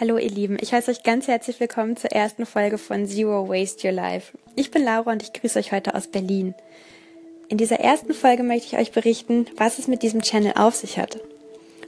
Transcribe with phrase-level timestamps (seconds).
[0.00, 3.86] Hallo ihr Lieben, ich heiße euch ganz herzlich willkommen zur ersten Folge von Zero Waste
[3.86, 4.36] Your Life.
[4.56, 6.52] Ich bin Laura und ich grüße euch heute aus Berlin.
[7.48, 10.98] In dieser ersten Folge möchte ich euch berichten, was es mit diesem Channel auf sich
[10.98, 11.20] hat.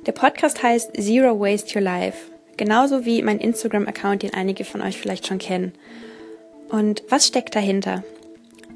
[0.07, 4.99] Der Podcast heißt Zero Waste Your Life, genauso wie mein Instagram-Account, den einige von euch
[4.99, 5.73] vielleicht schon kennen.
[6.69, 8.05] Und was steckt dahinter?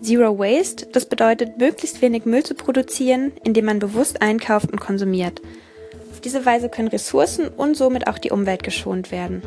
[0.03, 5.41] Zero Waste, das bedeutet, möglichst wenig Müll zu produzieren, indem man bewusst einkauft und konsumiert–
[6.21, 9.43] auf diese Weise können Ressourcen und somit auch die Umwelt geschont werden.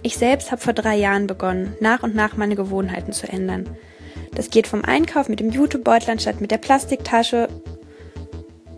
[0.00, 3.68] Ich selbst habe vor drei Jahren begonnen, nach und nach meine Gewohnheiten zu ändern.
[4.34, 7.48] Das geht vom Einkauf mit dem Jutebeutel anstatt mit der Plastiktasche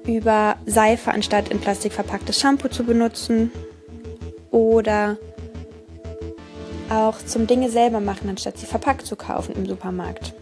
[0.08, 3.52] über Seife anstatt in Plastik verpacktes Shampoo zu benutzen
[4.50, 5.18] oder
[6.90, 10.34] auch zum Dinge selber machen, anstatt sie verpackt zu kaufen im Supermarkt.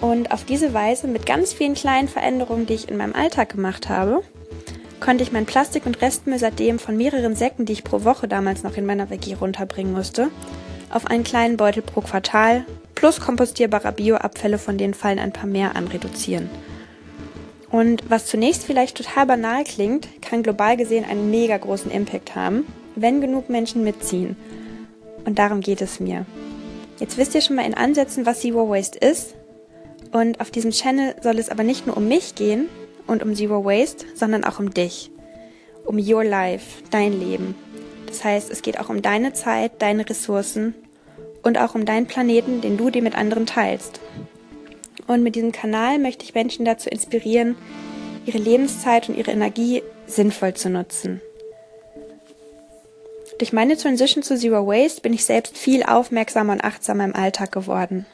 [0.00, 3.88] Und auf diese Weise mit ganz vielen kleinen Veränderungen, die ich in meinem Alltag gemacht
[3.88, 4.22] habe,
[5.00, 8.62] konnte ich mein Plastik- und Restmüll seitdem von mehreren Säcken, die ich pro Woche damals
[8.62, 10.28] noch in meiner WG runterbringen musste,
[10.90, 15.76] auf einen kleinen Beutel pro Quartal plus kompostierbare Bioabfälle, von denen fallen ein paar mehr
[15.76, 16.50] an, reduzieren.
[17.70, 22.66] Und was zunächst vielleicht total banal klingt, kann global gesehen einen mega großen Impact haben,
[22.96, 24.36] wenn genug Menschen mitziehen.
[25.24, 26.24] Und darum geht es mir.
[26.98, 29.34] Jetzt wisst ihr schon mal in Ansätzen, was Zero Waste ist.
[30.10, 32.68] Und auf diesem Channel soll es aber nicht nur um mich gehen,
[33.08, 35.10] und um Zero Waste, sondern auch um dich.
[35.84, 37.56] Um Your Life, dein Leben.
[38.06, 40.74] Das heißt, es geht auch um deine Zeit, deine Ressourcen
[41.42, 44.00] und auch um deinen Planeten, den du dir mit anderen teilst.
[45.06, 47.56] Und mit diesem Kanal möchte ich Menschen dazu inspirieren,
[48.26, 51.20] ihre Lebenszeit und ihre Energie sinnvoll zu nutzen.
[53.38, 57.52] Durch meine Transition zu Zero Waste bin ich selbst viel aufmerksamer und achtsamer im Alltag
[57.52, 58.04] geworden.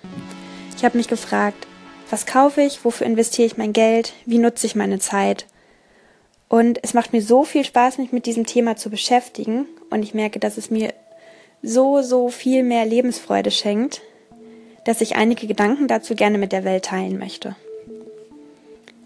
[0.76, 1.66] Ich habe mich gefragt,
[2.14, 5.46] was kaufe ich, wofür investiere ich mein Geld, wie nutze ich meine Zeit.
[6.48, 10.14] Und es macht mir so viel Spaß, mich mit diesem Thema zu beschäftigen und ich
[10.14, 10.94] merke, dass es mir
[11.60, 14.00] so, so viel mehr Lebensfreude schenkt,
[14.84, 17.56] dass ich einige Gedanken dazu gerne mit der Welt teilen möchte.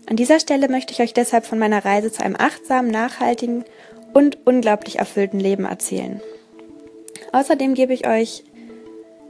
[0.05, 3.65] An dieser Stelle möchte ich euch deshalb von meiner Reise zu einem achtsamen, nachhaltigen
[4.13, 6.21] und unglaublich erfüllten Leben erzählen.
[7.33, 8.45] Außerdem gebe ich euch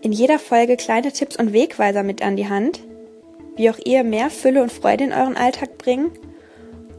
[0.02, 2.80] in jeder Folge kleine Tipps und Wegweiser mit an die Hand,
[3.58, 6.12] wie auch ihr mehr Fülle und Freude in euren Alltag bringen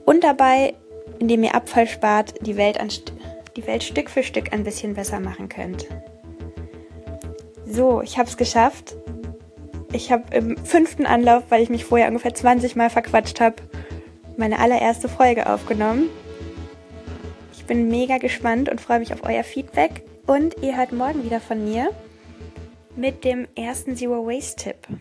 [0.05, 0.75] und dabei,
[1.19, 2.89] indem ihr Abfall spart, die Welt, an,
[3.55, 5.87] die Welt Stück für Stück ein bisschen besser machen könnt.
[7.65, 8.95] So, ich habe es geschafft.
[9.91, 13.55] Ich habe im fünften Anlauf, weil ich mich vorher ungefähr 20 Mal verquatscht habe,
[14.37, 16.09] meine allererste Folge aufgenommen.
[17.53, 20.03] Ich bin mega gespannt und freue mich auf euer Feedback.
[20.27, 21.89] Und ihr hört morgen wieder von mir
[22.95, 24.99] mit dem ersten Zero Waste Tipp.